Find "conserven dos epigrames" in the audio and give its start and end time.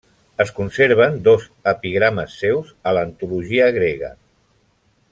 0.59-2.39